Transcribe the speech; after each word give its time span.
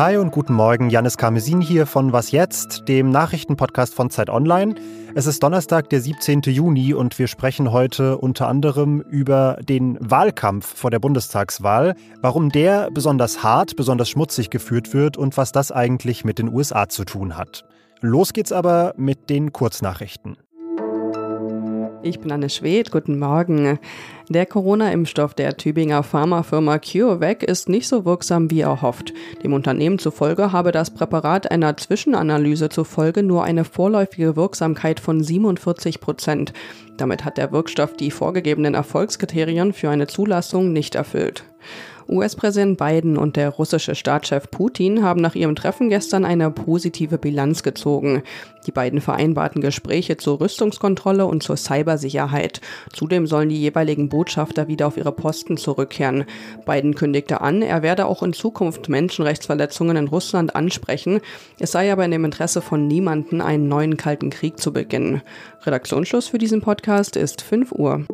Hi 0.00 0.16
und 0.16 0.32
guten 0.32 0.54
Morgen, 0.54 0.88
Janis 0.88 1.18
Karmesin 1.18 1.60
hier 1.60 1.84
von 1.84 2.10
Was 2.14 2.30
Jetzt, 2.30 2.88
dem 2.88 3.10
Nachrichtenpodcast 3.10 3.94
von 3.94 4.08
Zeit 4.08 4.30
Online. 4.30 4.74
Es 5.14 5.26
ist 5.26 5.42
Donnerstag, 5.42 5.90
der 5.90 6.00
17. 6.00 6.40
Juni 6.46 6.94
und 6.94 7.18
wir 7.18 7.26
sprechen 7.26 7.70
heute 7.70 8.16
unter 8.16 8.48
anderem 8.48 9.02
über 9.02 9.58
den 9.60 9.98
Wahlkampf 10.00 10.74
vor 10.74 10.90
der 10.90 11.00
Bundestagswahl, 11.00 11.96
warum 12.22 12.48
der 12.48 12.90
besonders 12.90 13.42
hart, 13.42 13.76
besonders 13.76 14.08
schmutzig 14.08 14.48
geführt 14.48 14.94
wird 14.94 15.18
und 15.18 15.36
was 15.36 15.52
das 15.52 15.70
eigentlich 15.70 16.24
mit 16.24 16.38
den 16.38 16.48
USA 16.50 16.88
zu 16.88 17.04
tun 17.04 17.36
hat. 17.36 17.66
Los 18.00 18.32
geht's 18.32 18.52
aber 18.52 18.94
mit 18.96 19.28
den 19.28 19.52
Kurznachrichten. 19.52 20.38
Ich 22.02 22.18
bin 22.18 22.32
Anne 22.32 22.48
Schwedt, 22.48 22.90
guten 22.90 23.18
Morgen. 23.18 23.78
Der 24.30 24.46
Corona-Impfstoff 24.46 25.34
der 25.34 25.58
Tübinger 25.58 26.02
Pharmafirma 26.02 26.78
CureVac 26.78 27.42
ist 27.42 27.68
nicht 27.68 27.88
so 27.88 28.06
wirksam 28.06 28.50
wie 28.50 28.60
erhofft. 28.60 29.12
Dem 29.44 29.52
Unternehmen 29.52 29.98
zufolge 29.98 30.50
habe 30.50 30.72
das 30.72 30.90
Präparat 30.90 31.50
einer 31.50 31.76
Zwischenanalyse 31.76 32.70
zufolge 32.70 33.22
nur 33.22 33.44
eine 33.44 33.64
vorläufige 33.64 34.34
Wirksamkeit 34.34 34.98
von 34.98 35.22
47 35.22 36.00
Prozent. 36.00 36.54
Damit 36.96 37.26
hat 37.26 37.36
der 37.36 37.52
Wirkstoff 37.52 37.94
die 37.94 38.10
vorgegebenen 38.10 38.72
Erfolgskriterien 38.72 39.74
für 39.74 39.90
eine 39.90 40.06
Zulassung 40.06 40.72
nicht 40.72 40.94
erfüllt. 40.94 41.44
US-Präsident 42.10 42.76
Biden 42.76 43.16
und 43.16 43.36
der 43.36 43.50
russische 43.50 43.94
Staatschef 43.94 44.50
Putin 44.50 45.02
haben 45.02 45.20
nach 45.20 45.34
ihrem 45.34 45.54
Treffen 45.54 45.88
gestern 45.88 46.24
eine 46.24 46.50
positive 46.50 47.18
Bilanz 47.18 47.62
gezogen. 47.62 48.22
Die 48.66 48.72
beiden 48.72 49.00
vereinbarten 49.00 49.62
Gespräche 49.62 50.16
zur 50.16 50.40
Rüstungskontrolle 50.40 51.26
und 51.26 51.42
zur 51.42 51.56
Cybersicherheit. 51.56 52.60
Zudem 52.92 53.26
sollen 53.26 53.48
die 53.48 53.60
jeweiligen 53.60 54.08
Botschafter 54.08 54.68
wieder 54.68 54.86
auf 54.86 54.96
ihre 54.96 55.12
Posten 55.12 55.56
zurückkehren. 55.56 56.24
Biden 56.66 56.94
kündigte 56.94 57.40
an, 57.40 57.62
er 57.62 57.82
werde 57.82 58.06
auch 58.06 58.22
in 58.22 58.32
Zukunft 58.32 58.88
Menschenrechtsverletzungen 58.88 59.96
in 59.96 60.08
Russland 60.08 60.54
ansprechen. 60.54 61.20
Es 61.58 61.72
sei 61.72 61.90
aber 61.92 62.04
in 62.04 62.10
dem 62.10 62.24
Interesse 62.24 62.60
von 62.60 62.86
niemanden, 62.86 63.40
einen 63.40 63.68
neuen 63.68 63.96
Kalten 63.96 64.30
Krieg 64.30 64.58
zu 64.58 64.72
beginnen. 64.72 65.22
Redaktionsschluss 65.62 66.28
für 66.28 66.38
diesen 66.38 66.60
Podcast 66.60 67.16
ist 67.16 67.42
5 67.42 67.72
Uhr. 67.72 68.04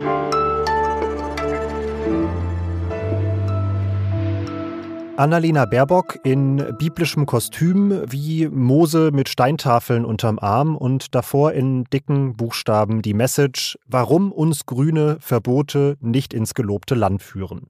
Annalena 5.16 5.64
Baerbock 5.64 6.18
in 6.24 6.62
biblischem 6.78 7.24
Kostüm 7.24 8.02
wie 8.06 8.48
Mose 8.48 9.10
mit 9.12 9.30
Steintafeln 9.30 10.04
unterm 10.04 10.38
Arm 10.38 10.76
und 10.76 11.14
davor 11.14 11.54
in 11.54 11.84
dicken 11.84 12.36
Buchstaben 12.36 13.00
die 13.00 13.14
Message, 13.14 13.78
warum 13.86 14.30
uns 14.30 14.66
grüne 14.66 15.16
Verbote 15.20 15.96
nicht 16.00 16.34
ins 16.34 16.52
gelobte 16.52 16.94
Land 16.94 17.22
führen. 17.22 17.68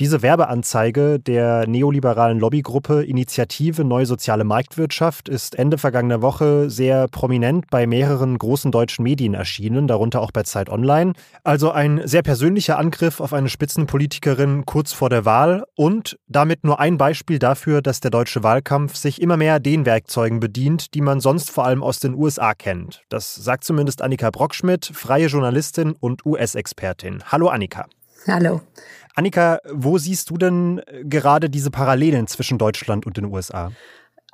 Diese 0.00 0.22
Werbeanzeige 0.22 1.18
der 1.18 1.66
neoliberalen 1.66 2.38
Lobbygruppe 2.38 3.02
Initiative 3.02 3.82
Neue 3.82 4.06
Soziale 4.06 4.44
Marktwirtschaft 4.44 5.28
ist 5.28 5.56
Ende 5.56 5.76
vergangener 5.76 6.22
Woche 6.22 6.70
sehr 6.70 7.08
prominent 7.08 7.68
bei 7.68 7.84
mehreren 7.88 8.38
großen 8.38 8.70
deutschen 8.70 9.02
Medien 9.02 9.34
erschienen, 9.34 9.88
darunter 9.88 10.20
auch 10.20 10.30
bei 10.30 10.44
Zeit 10.44 10.70
Online. 10.70 11.14
Also 11.42 11.72
ein 11.72 12.00
sehr 12.04 12.22
persönlicher 12.22 12.78
Angriff 12.78 13.18
auf 13.18 13.32
eine 13.32 13.48
Spitzenpolitikerin 13.48 14.66
kurz 14.66 14.92
vor 14.92 15.10
der 15.10 15.24
Wahl 15.24 15.64
und 15.74 16.16
damit 16.28 16.62
nur 16.62 16.78
ein 16.78 16.96
Beispiel 16.96 17.40
dafür, 17.40 17.82
dass 17.82 17.98
der 17.98 18.12
deutsche 18.12 18.44
Wahlkampf 18.44 18.94
sich 18.94 19.20
immer 19.20 19.36
mehr 19.36 19.58
den 19.58 19.84
Werkzeugen 19.84 20.38
bedient, 20.38 20.94
die 20.94 21.00
man 21.00 21.18
sonst 21.18 21.50
vor 21.50 21.64
allem 21.64 21.82
aus 21.82 21.98
den 21.98 22.14
USA 22.14 22.54
kennt. 22.54 23.02
Das 23.08 23.34
sagt 23.34 23.64
zumindest 23.64 24.00
Annika 24.00 24.30
Brockschmidt, 24.30 24.92
freie 24.94 25.26
Journalistin 25.26 25.96
und 25.98 26.24
US-Expertin. 26.24 27.24
Hallo 27.32 27.48
Annika. 27.48 27.86
Hallo. 28.28 28.60
Annika, 29.18 29.58
wo 29.72 29.98
siehst 29.98 30.30
du 30.30 30.38
denn 30.38 30.78
äh, 30.86 31.02
gerade 31.02 31.50
diese 31.50 31.72
Parallelen 31.72 32.28
zwischen 32.28 32.56
Deutschland 32.56 33.04
und 33.04 33.16
den 33.16 33.24
USA? 33.24 33.72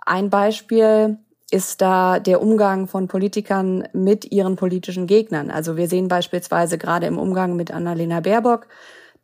Ein 0.04 0.28
Beispiel 0.28 1.16
ist 1.50 1.80
da 1.80 2.18
der 2.18 2.42
Umgang 2.42 2.86
von 2.86 3.08
Politikern 3.08 3.88
mit 3.94 4.30
ihren 4.30 4.56
politischen 4.56 5.06
Gegnern. 5.06 5.50
Also 5.50 5.78
wir 5.78 5.88
sehen 5.88 6.08
beispielsweise 6.08 6.76
gerade 6.76 7.06
im 7.06 7.18
Umgang 7.18 7.56
mit 7.56 7.70
Annalena 7.70 8.20
Baerbock, 8.20 8.66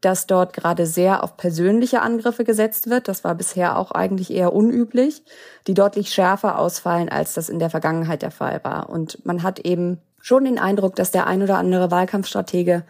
dass 0.00 0.26
dort 0.26 0.54
gerade 0.54 0.86
sehr 0.86 1.22
auf 1.22 1.36
persönliche 1.36 2.00
Angriffe 2.00 2.44
gesetzt 2.44 2.88
wird. 2.88 3.06
Das 3.06 3.22
war 3.22 3.34
bisher 3.34 3.76
auch 3.76 3.90
eigentlich 3.90 4.30
eher 4.30 4.54
unüblich, 4.54 5.22
die 5.66 5.74
deutlich 5.74 6.08
schärfer 6.08 6.58
ausfallen, 6.58 7.10
als 7.10 7.34
das 7.34 7.50
in 7.50 7.58
der 7.58 7.68
Vergangenheit 7.68 8.22
der 8.22 8.30
Fall 8.30 8.60
war. 8.62 8.88
Und 8.88 9.26
man 9.26 9.42
hat 9.42 9.58
eben 9.58 9.98
schon 10.22 10.46
den 10.46 10.58
Eindruck, 10.58 10.96
dass 10.96 11.10
der 11.10 11.26
ein 11.26 11.42
oder 11.42 11.58
andere 11.58 11.90
Wahlkampfstratege 11.90 12.84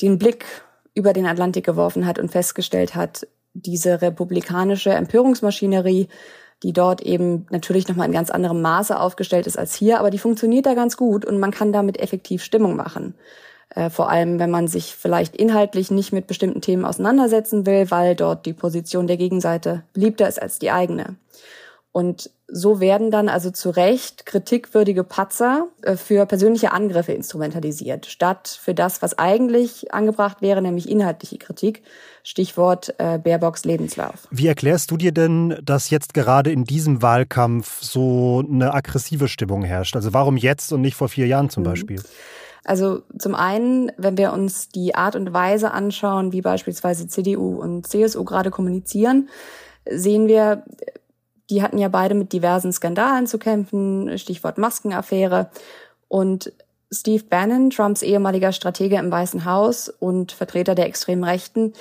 den 0.00 0.18
Blick 0.18 0.46
über 1.00 1.14
den 1.14 1.26
Atlantik 1.26 1.64
geworfen 1.64 2.06
hat 2.06 2.18
und 2.18 2.30
festgestellt 2.30 2.94
hat, 2.94 3.26
diese 3.54 4.02
republikanische 4.02 4.90
Empörungsmaschinerie, 4.90 6.08
die 6.62 6.72
dort 6.74 7.00
eben 7.00 7.46
natürlich 7.50 7.88
nochmal 7.88 8.06
in 8.06 8.12
ganz 8.12 8.30
anderem 8.30 8.60
Maße 8.60 9.00
aufgestellt 9.00 9.46
ist 9.46 9.58
als 9.58 9.74
hier, 9.74 9.98
aber 9.98 10.10
die 10.10 10.18
funktioniert 10.18 10.66
da 10.66 10.74
ganz 10.74 10.98
gut 10.98 11.24
und 11.24 11.38
man 11.38 11.52
kann 11.52 11.72
damit 11.72 11.98
effektiv 11.98 12.44
Stimmung 12.44 12.76
machen. 12.76 13.14
Äh, 13.70 13.88
vor 13.88 14.10
allem, 14.10 14.38
wenn 14.38 14.50
man 14.50 14.68
sich 14.68 14.94
vielleicht 14.94 15.34
inhaltlich 15.36 15.90
nicht 15.90 16.12
mit 16.12 16.26
bestimmten 16.26 16.60
Themen 16.60 16.84
auseinandersetzen 16.84 17.64
will, 17.64 17.90
weil 17.90 18.14
dort 18.14 18.44
die 18.44 18.52
Position 18.52 19.06
der 19.06 19.16
Gegenseite 19.16 19.84
beliebter 19.94 20.28
ist 20.28 20.42
als 20.42 20.58
die 20.58 20.70
eigene. 20.70 21.16
Und 21.92 22.30
so 22.52 22.80
werden 22.80 23.10
dann 23.10 23.28
also 23.28 23.50
zu 23.50 23.70
Recht 23.70 24.26
kritikwürdige 24.26 25.04
Patzer 25.04 25.68
äh, 25.82 25.96
für 25.96 26.26
persönliche 26.26 26.72
Angriffe 26.72 27.12
instrumentalisiert, 27.12 28.06
statt 28.06 28.58
für 28.60 28.74
das, 28.74 29.02
was 29.02 29.18
eigentlich 29.18 29.94
angebracht 29.94 30.42
wäre, 30.42 30.62
nämlich 30.62 30.88
inhaltliche 30.88 31.38
Kritik. 31.38 31.82
Stichwort 32.22 32.94
äh, 32.98 33.18
Baerbocks 33.18 33.64
Lebenslauf. 33.64 34.28
Wie 34.30 34.46
erklärst 34.46 34.90
du 34.90 34.96
dir 34.96 35.12
denn, 35.12 35.58
dass 35.62 35.88
jetzt 35.88 36.12
gerade 36.12 36.52
in 36.52 36.64
diesem 36.64 37.00
Wahlkampf 37.00 37.82
so 37.82 38.44
eine 38.46 38.74
aggressive 38.74 39.26
Stimmung 39.28 39.64
herrscht? 39.64 39.96
Also 39.96 40.12
warum 40.12 40.36
jetzt 40.36 40.72
und 40.72 40.82
nicht 40.82 40.96
vor 40.96 41.08
vier 41.08 41.26
Jahren 41.26 41.48
zum 41.48 41.62
mhm. 41.62 41.68
Beispiel? 41.68 42.02
Also 42.64 43.02
zum 43.18 43.34
einen, 43.34 43.90
wenn 43.96 44.18
wir 44.18 44.32
uns 44.32 44.68
die 44.68 44.94
Art 44.94 45.16
und 45.16 45.32
Weise 45.32 45.70
anschauen, 45.70 46.32
wie 46.32 46.42
beispielsweise 46.42 47.08
CDU 47.08 47.58
und 47.58 47.86
CSU 47.86 48.24
gerade 48.24 48.50
kommunizieren, 48.50 49.30
sehen 49.88 50.28
wir, 50.28 50.64
die 51.50 51.62
hatten 51.62 51.78
ja 51.78 51.88
beide 51.88 52.14
mit 52.14 52.32
diversen 52.32 52.72
Skandalen 52.72 53.26
zu 53.26 53.38
kämpfen, 53.38 54.16
Stichwort 54.18 54.56
Maskenaffäre. 54.56 55.50
Und 56.08 56.52
Steve 56.92 57.24
Bannon, 57.24 57.70
Trumps 57.70 58.02
ehemaliger 58.02 58.52
Stratege 58.52 58.96
im 58.96 59.10
Weißen 59.10 59.44
Haus 59.44 59.88
und 59.88 60.32
Vertreter 60.32 60.74
der 60.74 60.86
extremen 60.86 61.24
Rechten, 61.24 61.72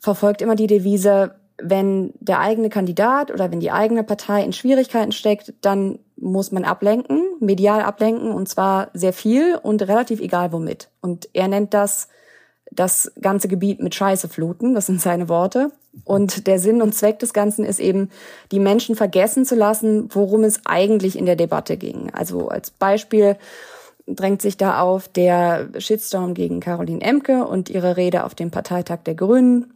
verfolgt 0.00 0.42
immer 0.42 0.54
die 0.54 0.66
Devise, 0.66 1.34
wenn 1.60 2.12
der 2.20 2.38
eigene 2.38 2.68
Kandidat 2.68 3.32
oder 3.32 3.50
wenn 3.50 3.58
die 3.60 3.72
eigene 3.72 4.04
Partei 4.04 4.44
in 4.44 4.52
Schwierigkeiten 4.52 5.10
steckt, 5.10 5.54
dann 5.60 5.98
muss 6.16 6.52
man 6.52 6.64
ablenken, 6.64 7.22
medial 7.40 7.82
ablenken 7.82 8.30
und 8.30 8.48
zwar 8.48 8.90
sehr 8.94 9.12
viel 9.12 9.58
und 9.60 9.82
relativ 9.82 10.20
egal 10.20 10.52
womit. 10.52 10.88
Und 11.00 11.28
er 11.32 11.48
nennt 11.48 11.74
das 11.74 12.08
das 12.70 13.12
ganze 13.20 13.48
Gebiet 13.48 13.80
mit 13.80 13.94
Scheiße 13.94 14.28
fluten, 14.28 14.74
das 14.74 14.86
sind 14.86 15.00
seine 15.00 15.28
Worte. 15.28 15.70
Und 16.04 16.46
der 16.46 16.58
Sinn 16.58 16.82
und 16.82 16.94
Zweck 16.94 17.18
des 17.18 17.32
Ganzen 17.32 17.64
ist 17.64 17.80
eben, 17.80 18.10
die 18.52 18.60
Menschen 18.60 18.94
vergessen 18.94 19.44
zu 19.44 19.56
lassen, 19.56 20.08
worum 20.14 20.44
es 20.44 20.60
eigentlich 20.64 21.18
in 21.18 21.26
der 21.26 21.36
Debatte 21.36 21.76
ging. 21.76 22.10
Also 22.12 22.48
als 22.48 22.70
Beispiel 22.70 23.36
drängt 24.06 24.42
sich 24.42 24.56
da 24.56 24.80
auf 24.80 25.08
der 25.08 25.68
Shitstorm 25.78 26.34
gegen 26.34 26.60
Caroline 26.60 27.02
Emke 27.02 27.46
und 27.46 27.68
ihre 27.68 27.96
Rede 27.96 28.24
auf 28.24 28.34
dem 28.34 28.50
Parteitag 28.50 29.00
der 29.04 29.14
Grünen. 29.14 29.72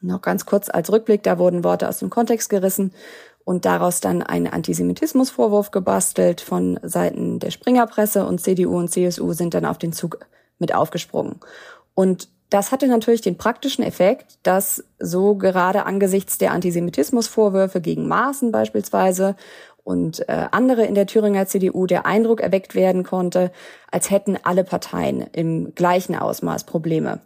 Noch 0.00 0.22
ganz 0.22 0.46
kurz 0.46 0.68
als 0.68 0.90
Rückblick, 0.90 1.22
da 1.22 1.38
wurden 1.38 1.64
Worte 1.64 1.88
aus 1.88 1.98
dem 1.98 2.10
Kontext 2.10 2.48
gerissen 2.48 2.92
und 3.44 3.64
daraus 3.64 4.00
dann 4.00 4.22
ein 4.22 4.46
Antisemitismusvorwurf 4.46 5.70
gebastelt 5.70 6.40
von 6.40 6.78
Seiten 6.82 7.38
der 7.38 7.50
Springerpresse 7.50 8.24
und 8.26 8.40
CDU 8.40 8.76
und 8.76 8.88
CSU 8.88 9.32
sind 9.32 9.54
dann 9.54 9.64
auf 9.64 9.78
den 9.78 9.92
Zug 9.92 10.18
mit 10.58 10.74
aufgesprungen. 10.74 11.40
Und 11.94 12.28
das 12.50 12.70
hatte 12.70 12.86
natürlich 12.86 13.22
den 13.22 13.38
praktischen 13.38 13.82
Effekt, 13.82 14.38
dass 14.42 14.84
so 14.98 15.36
gerade 15.36 15.86
angesichts 15.86 16.36
der 16.36 16.52
Antisemitismusvorwürfe 16.52 17.80
gegen 17.80 18.06
Maaßen 18.08 18.52
beispielsweise 18.52 19.36
und 19.84 20.28
äh, 20.28 20.48
andere 20.50 20.84
in 20.84 20.94
der 20.94 21.06
Thüringer 21.06 21.46
CDU 21.46 21.86
der 21.86 22.06
Eindruck 22.06 22.40
erweckt 22.40 22.74
werden 22.74 23.04
konnte, 23.04 23.50
als 23.90 24.10
hätten 24.10 24.38
alle 24.42 24.64
Parteien 24.64 25.22
im 25.32 25.74
gleichen 25.74 26.14
Ausmaß 26.14 26.64
Probleme 26.64 27.20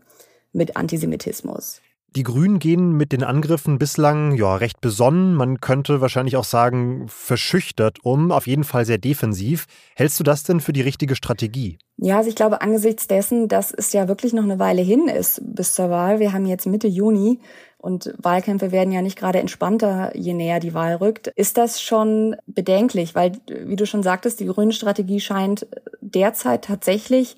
mit 0.52 0.76
Antisemitismus. 0.76 1.82
Die 2.16 2.22
Grünen 2.22 2.58
gehen 2.58 2.92
mit 2.92 3.12
den 3.12 3.22
Angriffen 3.22 3.78
bislang 3.78 4.32
ja 4.32 4.56
recht 4.56 4.80
besonnen, 4.80 5.34
man 5.34 5.60
könnte 5.60 6.00
wahrscheinlich 6.00 6.38
auch 6.38 6.44
sagen 6.44 7.04
verschüchtert 7.08 7.98
um, 8.04 8.32
auf 8.32 8.46
jeden 8.46 8.64
Fall 8.64 8.86
sehr 8.86 8.96
defensiv. 8.96 9.66
Hältst 9.94 10.18
du 10.18 10.24
das 10.24 10.42
denn 10.42 10.60
für 10.60 10.72
die 10.72 10.80
richtige 10.80 11.14
Strategie? 11.14 11.76
Ja, 11.98 12.16
also 12.16 12.30
ich 12.30 12.34
glaube 12.34 12.62
angesichts 12.62 13.06
dessen, 13.06 13.48
dass 13.48 13.70
es 13.70 13.92
ja 13.92 14.08
wirklich 14.08 14.32
noch 14.32 14.44
eine 14.44 14.58
Weile 14.58 14.80
hin 14.80 15.08
ist 15.08 15.42
bis 15.44 15.74
zur 15.74 15.90
Wahl, 15.90 16.18
wir 16.18 16.32
haben 16.32 16.46
jetzt 16.46 16.64
Mitte 16.64 16.88
Juni 16.88 17.38
und 17.76 18.14
Wahlkämpfe 18.16 18.72
werden 18.72 18.92
ja 18.92 19.02
nicht 19.02 19.18
gerade 19.18 19.38
entspannter, 19.38 20.16
je 20.16 20.32
näher 20.32 20.58
die 20.58 20.72
Wahl 20.72 20.94
rückt, 20.94 21.26
ist 21.36 21.58
das 21.58 21.82
schon 21.82 22.34
bedenklich, 22.46 23.14
weil, 23.14 23.32
wie 23.46 23.76
du 23.76 23.84
schon 23.84 24.02
sagtest, 24.02 24.40
die 24.40 24.46
grüne 24.46 24.72
Strategie 24.72 25.20
scheint 25.20 25.66
derzeit 26.00 26.64
tatsächlich 26.64 27.36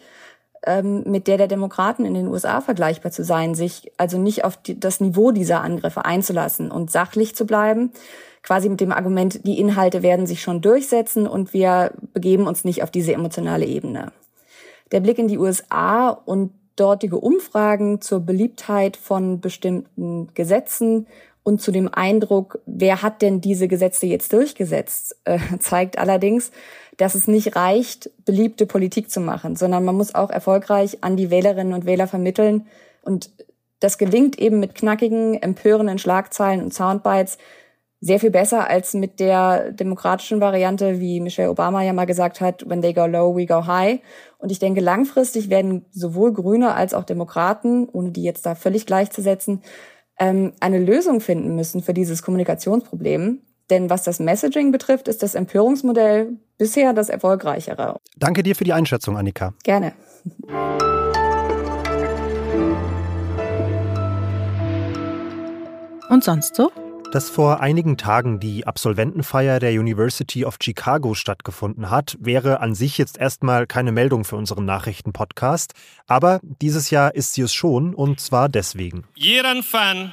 mit 0.82 1.28
der 1.28 1.38
der 1.38 1.48
Demokraten 1.48 2.04
in 2.04 2.14
den 2.14 2.28
USA 2.28 2.60
vergleichbar 2.60 3.12
zu 3.12 3.24
sein, 3.24 3.54
sich 3.54 3.92
also 3.96 4.18
nicht 4.18 4.44
auf 4.44 4.56
die, 4.56 4.78
das 4.78 5.00
Niveau 5.00 5.30
dieser 5.30 5.62
Angriffe 5.62 6.04
einzulassen 6.04 6.70
und 6.70 6.90
sachlich 6.90 7.34
zu 7.34 7.46
bleiben, 7.46 7.92
quasi 8.42 8.68
mit 8.68 8.80
dem 8.80 8.92
Argument, 8.92 9.46
die 9.46 9.58
Inhalte 9.60 10.02
werden 10.02 10.26
sich 10.26 10.42
schon 10.42 10.60
durchsetzen 10.60 11.26
und 11.26 11.52
wir 11.52 11.92
begeben 12.12 12.46
uns 12.46 12.64
nicht 12.64 12.82
auf 12.82 12.90
diese 12.90 13.12
emotionale 13.12 13.66
Ebene. 13.66 14.12
Der 14.90 15.00
Blick 15.00 15.18
in 15.18 15.28
die 15.28 15.38
USA 15.38 16.08
und 16.08 16.52
dortige 16.76 17.18
Umfragen 17.18 18.00
zur 18.00 18.20
Beliebtheit 18.20 18.96
von 18.96 19.40
bestimmten 19.40 20.28
Gesetzen 20.34 21.06
und 21.42 21.60
zu 21.62 21.72
dem 21.72 21.88
Eindruck, 21.92 22.60
wer 22.66 23.02
hat 23.02 23.22
denn 23.22 23.40
diese 23.40 23.68
Gesetze 23.68 24.06
jetzt 24.06 24.32
durchgesetzt, 24.32 25.16
äh, 25.24 25.38
zeigt 25.58 25.98
allerdings, 25.98 26.50
dass 26.96 27.14
es 27.14 27.28
nicht 27.28 27.56
reicht, 27.56 28.10
beliebte 28.24 28.66
Politik 28.66 29.10
zu 29.10 29.20
machen, 29.20 29.56
sondern 29.56 29.84
man 29.84 29.94
muss 29.94 30.14
auch 30.14 30.30
erfolgreich 30.30 30.98
an 31.02 31.16
die 31.16 31.30
Wählerinnen 31.30 31.72
und 31.72 31.86
Wähler 31.86 32.08
vermitteln. 32.08 32.66
Und 33.02 33.30
das 33.80 33.98
gelingt 33.98 34.38
eben 34.38 34.58
mit 34.58 34.74
knackigen, 34.74 35.40
empörenden 35.40 35.98
Schlagzeilen 35.98 36.62
und 36.62 36.74
Soundbites 36.74 37.38
sehr 38.00 38.20
viel 38.20 38.30
besser 38.30 38.68
als 38.68 38.94
mit 38.94 39.18
der 39.18 39.72
demokratischen 39.72 40.40
Variante, 40.40 41.00
wie 41.00 41.20
Michelle 41.20 41.50
Obama 41.50 41.82
ja 41.82 41.92
mal 41.92 42.04
gesagt 42.04 42.40
hat, 42.40 42.68
when 42.68 42.80
they 42.80 42.92
go 42.92 43.06
low, 43.06 43.36
we 43.36 43.46
go 43.46 43.66
high. 43.66 44.00
Und 44.38 44.52
ich 44.52 44.60
denke, 44.60 44.80
langfristig 44.80 45.50
werden 45.50 45.84
sowohl 45.90 46.32
Grüne 46.32 46.74
als 46.74 46.94
auch 46.94 47.02
Demokraten, 47.02 47.88
ohne 47.88 48.12
die 48.12 48.22
jetzt 48.22 48.46
da 48.46 48.54
völlig 48.54 48.86
gleichzusetzen, 48.86 49.62
ähm, 50.18 50.52
eine 50.60 50.78
Lösung 50.78 51.20
finden 51.20 51.54
müssen 51.54 51.82
für 51.82 51.94
dieses 51.94 52.22
Kommunikationsproblem. 52.22 53.40
Denn 53.70 53.90
was 53.90 54.02
das 54.02 54.18
Messaging 54.18 54.72
betrifft, 54.72 55.08
ist 55.08 55.22
das 55.22 55.34
Empörungsmodell 55.34 56.38
bisher 56.56 56.94
das 56.94 57.10
erfolgreichere. 57.10 57.96
Danke 58.16 58.42
dir 58.42 58.56
für 58.56 58.64
die 58.64 58.72
Einschätzung, 58.72 59.16
Annika. 59.16 59.52
Gerne. 59.62 59.92
Und 66.08 66.24
sonst 66.24 66.54
so? 66.54 66.70
Dass 67.10 67.30
vor 67.30 67.60
einigen 67.60 67.96
Tagen 67.96 68.38
die 68.38 68.66
Absolventenfeier 68.66 69.60
der 69.60 69.72
University 69.72 70.44
of 70.44 70.58
Chicago 70.62 71.14
stattgefunden 71.14 71.88
hat, 71.88 72.18
wäre 72.20 72.60
an 72.60 72.74
sich 72.74 72.98
jetzt 72.98 73.16
erstmal 73.16 73.66
keine 73.66 73.92
Meldung 73.92 74.24
für 74.24 74.36
unseren 74.36 74.66
Nachrichtenpodcast. 74.66 75.72
Aber 76.06 76.40
dieses 76.42 76.90
Jahr 76.90 77.14
ist 77.14 77.32
sie 77.32 77.40
es 77.40 77.54
schon 77.54 77.94
und 77.94 78.20
zwar 78.20 78.50
deswegen. 78.50 79.04
Yiran 79.14 79.62
Fan 79.62 80.12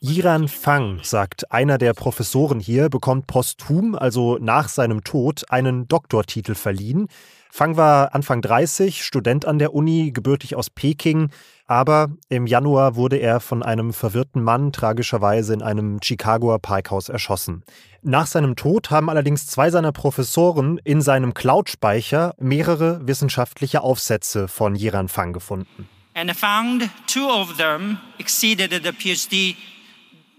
Yiran 0.00 0.46
Fang, 0.46 1.00
sagt 1.02 1.50
einer 1.50 1.78
der 1.78 1.94
Professoren 1.94 2.60
hier, 2.60 2.88
bekommt 2.88 3.26
posthum, 3.26 3.96
also 3.96 4.38
nach 4.40 4.68
seinem 4.68 5.02
Tod, 5.02 5.50
einen 5.50 5.88
Doktortitel 5.88 6.54
verliehen. 6.54 7.08
Fang 7.50 7.76
war 7.76 8.14
Anfang 8.14 8.40
30, 8.40 9.02
Student 9.02 9.46
an 9.46 9.58
der 9.58 9.74
Uni, 9.74 10.12
gebürtig 10.12 10.54
aus 10.54 10.70
Peking, 10.70 11.30
aber 11.66 12.10
im 12.28 12.46
Januar 12.46 12.94
wurde 12.94 13.16
er 13.16 13.40
von 13.40 13.64
einem 13.64 13.92
verwirrten 13.92 14.42
Mann 14.42 14.70
tragischerweise 14.72 15.52
in 15.52 15.62
einem 15.62 15.98
Chicagoer 16.00 16.60
Parkhaus 16.60 17.08
erschossen. 17.08 17.64
Nach 18.02 18.26
seinem 18.26 18.54
Tod 18.54 18.90
haben 18.90 19.10
allerdings 19.10 19.48
zwei 19.48 19.70
seiner 19.70 19.90
Professoren 19.90 20.78
in 20.84 21.00
seinem 21.00 21.34
Cloud-Speicher 21.34 22.34
mehrere 22.38 23.00
wissenschaftliche 23.08 23.80
Aufsätze 23.80 24.46
von 24.46 24.76
Yiran 24.76 25.08
Fang 25.08 25.32
gefunden. 25.32 25.88
And 26.16 26.34
found 26.34 26.88
two 27.06 27.28
of 27.28 27.58
them 27.58 27.98
exceeded 28.18 28.70
the 28.70 28.90
PhD 28.90 29.54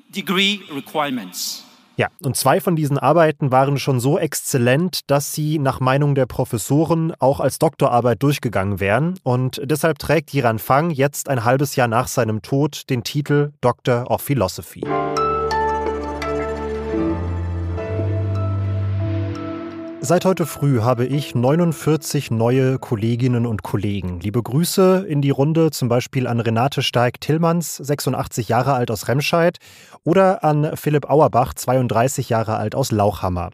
degree 0.09 0.61
requirements. 0.75 1.63
Ja, 1.97 2.07
und 2.23 2.35
zwei 2.35 2.59
von 2.59 2.75
diesen 2.75 2.97
Arbeiten 2.97 3.51
waren 3.51 3.77
schon 3.77 3.99
so 3.99 4.17
exzellent, 4.17 5.01
dass 5.09 5.33
sie 5.33 5.59
nach 5.59 5.79
Meinung 5.79 6.15
der 6.15 6.25
Professoren 6.25 7.13
auch 7.19 7.39
als 7.39 7.59
Doktorarbeit 7.59 8.23
durchgegangen 8.23 8.79
wären. 8.79 9.19
Und 9.21 9.61
deshalb 9.63 9.99
trägt 9.99 10.33
Yiran 10.33 10.57
Fang 10.57 10.89
jetzt 10.89 11.29
ein 11.29 11.43
halbes 11.43 11.75
Jahr 11.75 11.87
nach 11.87 12.07
seinem 12.07 12.41
Tod 12.41 12.89
den 12.89 13.03
Titel 13.03 13.51
Doctor 13.61 14.09
of 14.09 14.23
Philosophy. 14.23 14.81
Seit 19.99 20.25
heute 20.25 20.45
früh 20.45 20.81
habe 20.81 21.05
ich 21.05 21.33
49 21.33 22.29
neue 22.29 22.77
Kolleginnen 22.77 23.47
und 23.47 23.63
Kollegen. 23.63 24.19
Liebe 24.19 24.43
Grüße 24.43 25.05
in 25.09 25.21
die 25.21 25.31
Runde 25.31 25.71
zum 25.71 25.89
Beispiel 25.89 26.27
an 26.27 26.39
Renate 26.39 26.83
Steig-Tillmanns, 26.83 27.77
86 27.77 28.47
Jahre 28.47 28.73
alt 28.73 28.91
aus 28.91 29.07
Remscheid, 29.07 29.57
oder 30.03 30.43
an 30.43 30.77
Philipp 30.77 31.09
Auerbach, 31.09 31.55
32 31.55 32.29
Jahre 32.29 32.57
alt 32.57 32.75
aus 32.75 32.91
Lauchhammer. 32.91 33.49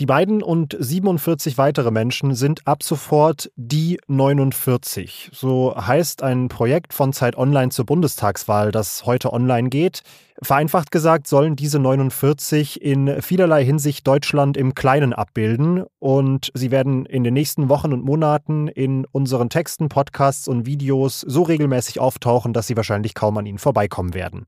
Die 0.00 0.06
beiden 0.06 0.42
und 0.42 0.74
47 0.80 1.58
weitere 1.58 1.90
Menschen 1.90 2.34
sind 2.34 2.66
ab 2.66 2.82
sofort 2.82 3.50
die 3.56 4.00
49. 4.06 5.28
So 5.30 5.76
heißt 5.76 6.22
ein 6.22 6.48
Projekt 6.48 6.94
von 6.94 7.12
Zeit 7.12 7.36
Online 7.36 7.68
zur 7.68 7.84
Bundestagswahl, 7.84 8.72
das 8.72 9.04
heute 9.04 9.30
online 9.30 9.68
geht. 9.68 10.00
Vereinfacht 10.40 10.90
gesagt 10.90 11.28
sollen 11.28 11.54
diese 11.54 11.78
49 11.78 12.80
in 12.80 13.20
vielerlei 13.20 13.62
Hinsicht 13.62 14.06
Deutschland 14.06 14.56
im 14.56 14.74
Kleinen 14.74 15.12
abbilden 15.12 15.84
und 15.98 16.50
sie 16.54 16.70
werden 16.70 17.04
in 17.04 17.22
den 17.22 17.34
nächsten 17.34 17.68
Wochen 17.68 17.92
und 17.92 18.02
Monaten 18.02 18.68
in 18.68 19.04
unseren 19.12 19.50
Texten, 19.50 19.90
Podcasts 19.90 20.48
und 20.48 20.64
Videos 20.64 21.20
so 21.20 21.42
regelmäßig 21.42 22.00
auftauchen, 22.00 22.54
dass 22.54 22.66
sie 22.66 22.76
wahrscheinlich 22.78 23.12
kaum 23.12 23.36
an 23.36 23.44
ihnen 23.44 23.58
vorbeikommen 23.58 24.14
werden. 24.14 24.46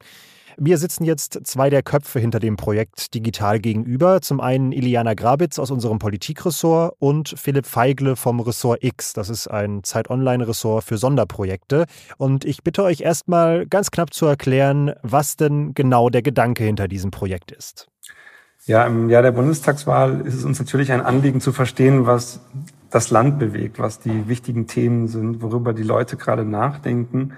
Mir 0.59 0.77
sitzen 0.77 1.05
jetzt 1.05 1.41
zwei 1.45 1.71
der 1.71 1.83
Köpfe 1.83 2.21
hinter 2.21 2.39
dem 2.39 2.57
Projekt 2.57 3.15
digital 3.15 3.59
gegenüber. 3.59 4.21
Zum 4.21 4.41
einen 4.41 4.73
Iliana 4.73 5.15
Grabitz 5.15 5.59
aus 5.59 5.71
unserem 5.71 5.99
Politikressort 5.99 6.95
und 6.99 7.35
Philipp 7.37 7.67
Feigle 7.67 8.17
vom 8.17 8.41
Ressort 8.41 8.85
X. 8.85 9.13
Das 9.15 9.29
ist 9.31 9.49
ein 9.49 9.83
Zeit-Online-Ressort 9.83 10.85
für 10.85 10.99
Sonderprojekte. 10.99 11.87
Und 12.19 12.45
ich 12.45 12.63
bitte 12.63 12.83
euch 12.83 13.01
erstmal 13.01 13.67
ganz 13.67 13.91
knapp 13.91 14.13
zu 14.13 14.27
erklären, 14.27 14.93
was 15.03 15.37
denn 15.37 15.75
genau 15.75 16.11
der 16.11 16.23
Gedanke 16.23 16.65
hinter 16.65 16.89
diesem 16.89 17.11
Projekt 17.11 17.51
ist. 17.51 17.89
Ja, 18.67 18.87
im 18.87 19.11
Jahr 19.11 19.23
der 19.23 19.33
Bundestagswahl 19.33 20.21
ist 20.21 20.35
es 20.35 20.45
uns 20.45 20.59
natürlich 20.59 20.93
ein 20.93 21.01
Anliegen 21.01 21.41
zu 21.41 21.53
verstehen, 21.53 22.07
was 22.07 22.41
das 22.91 23.11
Land 23.11 23.39
bewegt, 23.39 23.79
was 23.79 23.99
die 23.99 24.29
wichtigen 24.29 24.67
Themen 24.67 25.09
sind, 25.09 25.43
worüber 25.43 25.73
die 25.73 25.83
Leute 25.83 26.17
gerade 26.17 26.45
nachdenken. 26.45 27.33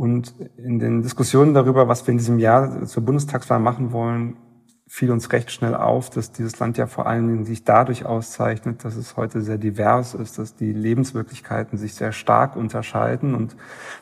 Und 0.00 0.34
in 0.56 0.78
den 0.78 1.02
Diskussionen 1.02 1.52
darüber, 1.52 1.86
was 1.86 2.06
wir 2.06 2.12
in 2.12 2.16
diesem 2.16 2.38
Jahr 2.38 2.86
zur 2.86 3.04
Bundestagswahl 3.04 3.60
machen 3.60 3.92
wollen, 3.92 4.38
fiel 4.86 5.10
uns 5.10 5.30
recht 5.30 5.50
schnell 5.50 5.74
auf, 5.74 6.08
dass 6.08 6.32
dieses 6.32 6.58
Land 6.58 6.78
ja 6.78 6.86
vor 6.86 7.06
allen 7.06 7.28
Dingen 7.28 7.44
sich 7.44 7.64
dadurch 7.64 8.06
auszeichnet, 8.06 8.82
dass 8.82 8.96
es 8.96 9.18
heute 9.18 9.42
sehr 9.42 9.58
divers 9.58 10.14
ist, 10.14 10.38
dass 10.38 10.56
die 10.56 10.72
Lebenswirklichkeiten 10.72 11.76
sich 11.76 11.94
sehr 11.94 12.12
stark 12.12 12.56
unterscheiden. 12.56 13.34
Und 13.34 13.56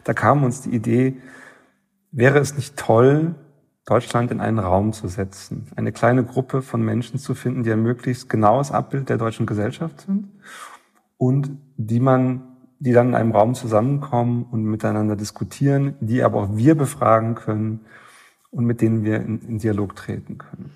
da 0.04 0.14
kam 0.14 0.44
uns 0.44 0.60
die 0.60 0.70
Idee, 0.70 1.16
wäre 2.12 2.38
es 2.38 2.54
nicht 2.54 2.76
toll, 2.76 3.34
Deutschland 3.84 4.30
in 4.30 4.40
einen 4.40 4.60
Raum 4.60 4.92
zu 4.92 5.08
setzen, 5.08 5.66
eine 5.74 5.90
kleine 5.90 6.22
Gruppe 6.22 6.62
von 6.62 6.80
Menschen 6.80 7.18
zu 7.18 7.34
finden, 7.34 7.64
die 7.64 7.72
ein 7.72 7.82
möglichst 7.82 8.28
genaues 8.28 8.70
Abbild 8.70 9.08
der 9.08 9.18
deutschen 9.18 9.46
Gesellschaft 9.46 10.02
sind 10.02 10.28
und 11.16 11.50
die 11.76 11.98
man 11.98 12.57
die 12.80 12.92
dann 12.92 13.08
in 13.08 13.14
einem 13.14 13.32
Raum 13.32 13.54
zusammenkommen 13.54 14.46
und 14.50 14.64
miteinander 14.64 15.16
diskutieren, 15.16 15.94
die 16.00 16.22
aber 16.22 16.42
auch 16.42 16.56
wir 16.56 16.74
befragen 16.76 17.34
können 17.34 17.80
und 18.50 18.64
mit 18.64 18.80
denen 18.80 19.04
wir 19.04 19.16
in, 19.16 19.40
in 19.40 19.58
Dialog 19.58 19.96
treten 19.96 20.38
können. 20.38 20.72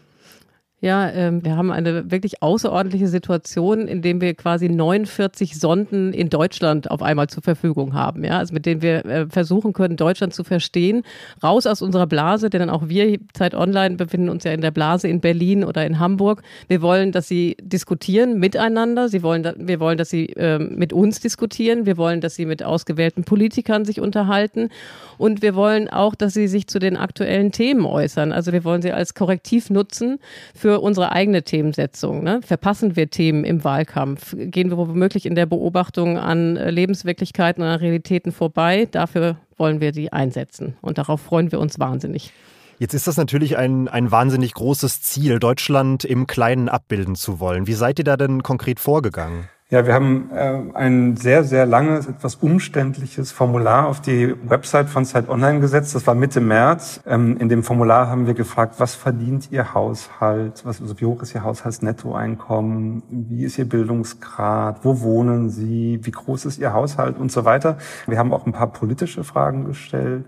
Ja, 0.83 1.09
ähm, 1.11 1.45
wir 1.45 1.57
haben 1.57 1.71
eine 1.71 2.11
wirklich 2.11 2.43
außerordentliche 2.43 3.07
Situation, 3.07 3.87
in 3.87 4.03
dem 4.03 4.21
wir 4.21 4.35
quasi 4.35 4.69
49 4.69 5.57
Sonden 5.57 6.13
in 6.13 6.29
Deutschland 6.29 6.91
auf 6.91 7.03
einmal 7.03 7.29
zur 7.29 7.45
Verfügung 7.45 7.95
haben. 7.95 8.25
Ja, 8.25 8.39
also 8.39 8.53
mit 8.53 8.67
denen 8.67 8.83
wir 8.83 9.05
äh, 9.05 9.27
versuchen 9.29 9.75
können, 9.75 9.97
Deutschland 9.97 10.35
zu 10.35 10.43
verstehen. 10.43 11.05
Raus 11.41 11.69
aus 11.69 11.83
unserer 11.83 12.09
Blase, 12.09 12.51
denn 12.51 12.69
auch 12.69 12.89
wir, 12.89 13.17
Zeit 13.33 13.55
Online, 13.55 13.95
befinden 13.95 14.29
uns 14.29 14.43
ja 14.43 14.51
in 14.51 14.61
der 14.61 14.73
Blase 14.73 15.07
in 15.07 15.21
Berlin 15.21 15.63
oder 15.63 15.87
in 15.87 16.01
Hamburg. 16.01 16.43
Wir 16.67 16.83
wollen, 16.83 17.13
dass 17.13 17.29
sie 17.29 17.57
diskutieren 17.63 18.41
miteinander. 18.41 19.09
Sie 19.09 19.23
wollen, 19.23 19.49
wir 19.57 19.79
wollen, 19.79 19.99
dass 19.99 20.11
sie 20.11 20.31
äh, 20.31 20.59
mit 20.59 20.93
uns 20.93 21.21
diskutieren. 21.21 21.87
Wir 21.87 21.97
wollen, 21.97 22.21
dass 22.21 22.35
sie 22.35 22.45
mit 22.45 22.65
ausgewählten 22.65 23.23
Politikern 23.23 23.85
sich 23.85 24.01
unterhalten. 24.01 24.69
Und 25.17 25.43
wir 25.43 25.55
wollen 25.55 25.89
auch, 25.89 26.17
dass 26.17 26.35
sie 26.35 26.49
sich 26.49 26.67
zu 26.67 26.81
den 26.81 26.97
aktuellen 26.97 27.53
Themen 27.53 27.87
äußern. 27.87 28.33
Also 28.33 28.53
wir 28.53 28.65
wollen 28.65 28.83
sie 28.83 28.91
als 28.91 29.15
Korrektiv 29.15 29.71
nutzen 29.71 30.19
für 30.53 30.72
für 30.73 30.81
unsere 30.81 31.13
eigene 31.13 31.43
Themensetzung. 31.43 32.23
Ne? 32.23 32.41
Verpassen 32.43 32.97
wir 32.97 33.11
Themen 33.11 33.45
im 33.45 33.63
Wahlkampf? 33.63 34.35
Gehen 34.39 34.71
wir 34.71 34.79
womöglich 34.79 35.27
in 35.27 35.35
der 35.35 35.45
Beobachtung 35.45 36.17
an 36.17 36.57
äh, 36.57 36.71
Lebenswirklichkeiten 36.71 37.63
und 37.63 37.69
an 37.69 37.79
Realitäten 37.79 38.33
vorbei? 38.33 38.89
Dafür 38.91 39.37
wollen 39.59 39.83
wir 39.83 39.93
sie 39.93 40.11
einsetzen. 40.11 40.79
Und 40.81 40.97
darauf 40.97 41.21
freuen 41.21 41.53
wir 41.53 41.61
uns 41.61 41.79
wahnsinnig. 41.79 42.33
Jetzt 42.79 42.95
ist 42.95 43.07
das 43.07 43.19
natürlich 43.19 43.59
ein, 43.59 43.87
ein 43.87 44.11
wahnsinnig 44.11 44.55
großes 44.55 45.03
Ziel, 45.03 45.39
Deutschland 45.39 46.07
im 46.07 46.27
Kleinen 46.27 46.71
abbilden 46.71 47.17
zu 47.17 47.39
wollen. 47.39 47.67
Wie 47.67 47.75
seid 47.75 47.99
ihr 47.99 48.05
da 48.07 48.17
denn 48.17 48.43
konkret 48.43 48.81
vorgegangen? 48.81 49.51
Ja, 49.73 49.87
wir 49.87 49.95
haben 49.95 50.31
äh, 50.35 50.61
ein 50.75 51.17
sehr, 51.17 51.45
sehr 51.45 51.65
langes, 51.65 52.07
etwas 52.07 52.35
umständliches 52.35 53.33
Formular 53.33 53.87
auf 53.87 54.03
die 54.03 54.35
Website 54.47 54.91
von 54.91 55.07
Zeit 55.07 55.31
Online 55.31 55.61
gesetzt. 55.61 55.95
Das 55.95 56.07
war 56.07 56.15
Mitte 56.15 56.43
März. 56.43 57.01
Ähm, 57.07 57.39
in 57.39 57.49
dem 57.49 57.63
Formular 57.63 58.07
haben 58.09 58.27
wir 58.27 58.35
gefragt, 58.35 58.75
was 58.77 58.95
verdient 58.95 59.51
Ihr 59.51 59.73
Haushalt? 59.73 60.63
Was, 60.67 60.83
also 60.83 61.01
wie 61.01 61.07
hoch 61.07 61.23
ist 61.23 61.35
Ihr 61.35 61.43
Haushaltsnettoeinkommen? 61.43 63.03
Wie 63.09 63.45
ist 63.45 63.57
Ihr 63.57 63.67
Bildungsgrad? 63.67 64.81
Wo 64.83 65.01
wohnen 65.01 65.49
Sie? 65.49 66.01
Wie 66.03 66.11
groß 66.11 66.45
ist 66.45 66.59
Ihr 66.59 66.75
Haushalt? 66.75 67.17
Und 67.19 67.33
so 67.33 67.47
weiter. 67.47 67.79
Wir 68.07 68.19
haben 68.19 68.35
auch 68.35 68.45
ein 68.45 68.53
paar 68.53 68.71
politische 68.71 69.25
Fragen 69.25 69.65
gestellt. 69.65 70.27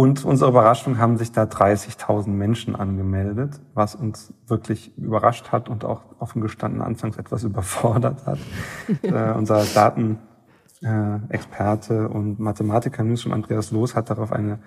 Und 0.00 0.24
unsere 0.24 0.48
Überraschung 0.48 0.96
haben 0.96 1.18
sich 1.18 1.30
da 1.30 1.42
30.000 1.42 2.30
Menschen 2.30 2.74
angemeldet, 2.74 3.60
was 3.74 3.94
uns 3.94 4.32
wirklich 4.46 4.96
überrascht 4.96 5.52
hat 5.52 5.68
und 5.68 5.84
auch 5.84 6.00
offen 6.18 6.40
gestanden 6.40 6.80
anfangs 6.80 7.18
etwas 7.18 7.44
überfordert 7.50 8.24
hat. 8.24 8.38
äh, 9.02 9.32
unser 9.36 9.62
Datenexperte 9.74 11.94
äh, 11.94 12.06
und 12.06 12.40
Mathematiker 12.40 13.04
News 13.04 13.26
und 13.26 13.34
Andreas 13.34 13.72
Loos 13.72 13.94
hat 13.94 14.08
darauf 14.08 14.32
eine, 14.32 14.60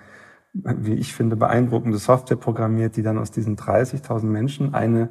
wie 0.52 0.94
ich 0.94 1.12
finde, 1.12 1.34
beeindruckende 1.34 1.98
Software 1.98 2.36
programmiert, 2.36 2.96
die 2.96 3.02
dann 3.02 3.18
aus 3.18 3.32
diesen 3.32 3.56
30.000 3.56 4.26
Menschen 4.26 4.72
eine 4.72 5.08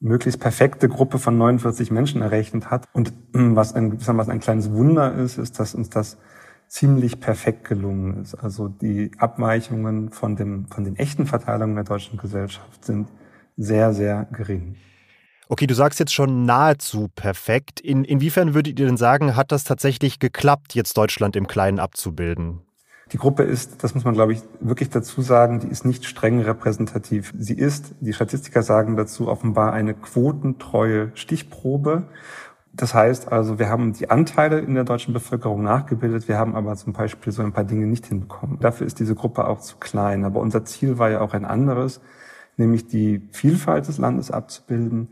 möglichst 0.00 0.38
perfekte 0.38 0.90
Gruppe 0.90 1.18
von 1.18 1.38
49 1.38 1.90
Menschen 1.90 2.20
errechnet 2.20 2.70
hat. 2.70 2.90
Und 2.92 3.14
was 3.32 3.74
ein, 3.74 3.98
was 4.06 4.28
ein 4.28 4.40
kleines 4.40 4.70
Wunder 4.70 5.14
ist, 5.14 5.38
ist, 5.38 5.58
dass 5.58 5.74
uns 5.74 5.88
das 5.88 6.18
ziemlich 6.72 7.20
perfekt 7.20 7.64
gelungen 7.68 8.22
ist. 8.22 8.34
Also 8.34 8.68
die 8.68 9.10
Abweichungen 9.18 10.10
von, 10.10 10.36
dem, 10.36 10.66
von 10.68 10.84
den 10.84 10.96
echten 10.96 11.26
Verteilungen 11.26 11.74
der 11.74 11.84
deutschen 11.84 12.16
Gesellschaft 12.16 12.82
sind 12.86 13.08
sehr, 13.58 13.92
sehr 13.92 14.26
gering. 14.32 14.76
Okay, 15.50 15.66
du 15.66 15.74
sagst 15.74 16.00
jetzt 16.00 16.14
schon 16.14 16.46
nahezu 16.46 17.08
perfekt. 17.14 17.78
In, 17.78 18.04
inwiefern 18.04 18.54
würdet 18.54 18.80
ihr 18.80 18.86
denn 18.86 18.96
sagen, 18.96 19.36
hat 19.36 19.52
das 19.52 19.64
tatsächlich 19.64 20.18
geklappt, 20.18 20.74
jetzt 20.74 20.96
Deutschland 20.96 21.36
im 21.36 21.46
Kleinen 21.46 21.78
abzubilden? 21.78 22.62
Die 23.12 23.18
Gruppe 23.18 23.42
ist, 23.42 23.84
das 23.84 23.94
muss 23.94 24.04
man 24.04 24.14
glaube 24.14 24.32
ich 24.32 24.40
wirklich 24.60 24.88
dazu 24.88 25.20
sagen, 25.20 25.60
die 25.60 25.68
ist 25.68 25.84
nicht 25.84 26.06
streng 26.06 26.40
repräsentativ. 26.40 27.34
Sie 27.36 27.52
ist, 27.52 27.94
die 28.00 28.14
Statistiker 28.14 28.62
sagen 28.62 28.96
dazu, 28.96 29.28
offenbar 29.28 29.74
eine 29.74 29.92
quotentreue 29.92 31.10
Stichprobe. 31.12 32.04
Das 32.74 32.94
heißt 32.94 33.30
also, 33.30 33.58
wir 33.58 33.68
haben 33.68 33.92
die 33.92 34.08
Anteile 34.08 34.60
in 34.60 34.74
der 34.74 34.84
deutschen 34.84 35.12
Bevölkerung 35.12 35.62
nachgebildet, 35.62 36.26
wir 36.26 36.38
haben 36.38 36.56
aber 36.56 36.74
zum 36.76 36.94
Beispiel 36.94 37.32
so 37.32 37.42
ein 37.42 37.52
paar 37.52 37.64
Dinge 37.64 37.86
nicht 37.86 38.06
hinbekommen. 38.06 38.58
Dafür 38.60 38.86
ist 38.86 38.98
diese 38.98 39.14
Gruppe 39.14 39.46
auch 39.46 39.60
zu 39.60 39.76
klein. 39.76 40.24
Aber 40.24 40.40
unser 40.40 40.64
Ziel 40.64 40.98
war 40.98 41.10
ja 41.10 41.20
auch 41.20 41.34
ein 41.34 41.44
anderes, 41.44 42.00
nämlich 42.56 42.86
die 42.86 43.28
Vielfalt 43.32 43.88
des 43.88 43.98
Landes 43.98 44.30
abzubilden 44.30 45.08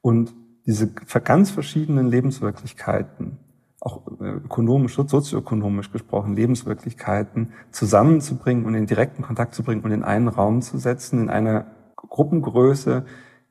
und 0.00 0.34
diese 0.66 0.88
ganz 0.92 1.50
verschiedenen 1.50 2.08
Lebenswirklichkeiten, 2.08 3.38
auch 3.80 4.02
äh, 4.20 4.30
ökonomisch, 4.44 4.96
sozioökonomisch 4.96 5.92
gesprochen, 5.92 6.34
Lebenswirklichkeiten 6.34 7.52
zusammenzubringen 7.70 8.64
und 8.64 8.74
in 8.74 8.86
direkten 8.86 9.22
Kontakt 9.22 9.54
zu 9.54 9.62
bringen 9.62 9.82
und 9.82 9.92
in 9.92 10.02
einen 10.02 10.28
Raum 10.28 10.62
zu 10.62 10.78
setzen, 10.78 11.20
in 11.20 11.30
einer 11.30 11.66
Gruppengröße, 11.96 13.04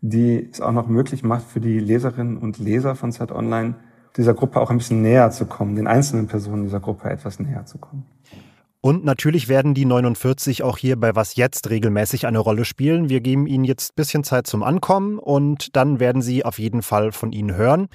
die 0.04 0.50
es 0.52 0.60
auch 0.60 0.74
noch 0.74 0.88
möglich 0.88 1.24
macht 1.24 1.46
für 1.46 1.62
die 1.62 1.80
Leserinnen 1.80 2.38
und 2.38 2.60
Leser 2.60 2.96
von 2.96 3.14
Zeit 3.14 3.32
Online, 3.32 3.76
dieser 4.18 4.34
Gruppe 4.34 4.60
auch 4.60 4.70
ein 4.70 4.78
bisschen 4.78 5.02
näher 5.02 5.32
zu 5.32 5.46
kommen, 5.46 5.76
den 5.76 5.88
einzelnen 5.88 6.28
Personen 6.28 6.64
dieser 6.64 6.82
Gruppe 6.82 7.10
etwas 7.10 7.40
näher 7.40 7.66
zu 7.66 7.78
kommen. 7.78 8.06
Und 8.82 9.06
natürlich 9.06 9.48
werden 9.48 9.74
die 9.74 9.86
49 9.86 10.62
auch 10.62 10.78
hier 10.78 11.00
bei 11.00 11.16
Was 11.16 11.38
Jetzt 11.38 11.70
regelmäßig 11.70 12.28
eine 12.28 12.40
Rolle 12.40 12.66
spielen. 12.66 13.08
Wir 13.08 13.22
geben 13.22 13.48
Ihnen 13.48 13.64
jetzt 13.64 13.94
ein 13.94 13.96
bisschen 13.96 14.26
Zeit 14.26 14.46
zum 14.46 14.62
Ankommen 14.62 15.20
und 15.20 15.78
dann 15.78 16.02
werden 16.02 16.22
Sie 16.22 16.44
auf 16.44 16.60
jeden 16.60 16.82
Fall 16.82 17.14
von 17.14 17.32
Ihnen 17.32 17.56
hören. 17.56 17.88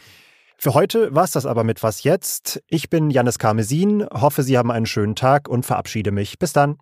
Für 0.56 0.72
heute 0.72 1.14
war 1.14 1.24
es 1.24 1.32
das 1.32 1.44
aber 1.44 1.62
mit 1.62 1.82
Was 1.82 2.04
Jetzt. 2.04 2.62
Ich 2.68 2.88
bin 2.88 3.10
Janis 3.10 3.38
Karmesin, 3.38 4.06
hoffe, 4.10 4.42
Sie 4.42 4.56
haben 4.56 4.70
einen 4.70 4.86
schönen 4.86 5.14
Tag 5.14 5.46
und 5.46 5.66
verabschiede 5.66 6.10
mich. 6.10 6.38
Bis 6.38 6.54
dann. 6.54 6.78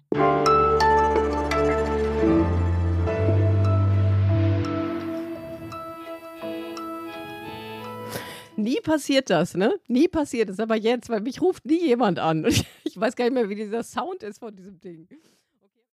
Nie 8.67 8.81
passiert 8.81 9.31
das, 9.31 9.55
ne? 9.55 9.79
Nie 9.87 10.09
passiert 10.09 10.51
es. 10.51 10.59
Aber 10.59 10.75
jetzt, 10.75 11.09
weil 11.09 11.21
mich 11.21 11.41
ruft 11.41 11.65
nie 11.67 11.87
jemand 11.87 12.19
an. 12.19 12.45
Ich 12.85 12.99
weiß 13.01 13.15
gar 13.15 13.27
nicht 13.27 13.35
mehr, 13.35 13.49
wie 13.51 13.55
dieser 13.55 13.83
Sound 13.83 14.23
ist 14.23 14.39
von 14.39 14.57
diesem 14.57 14.81
Ding. 14.81 15.07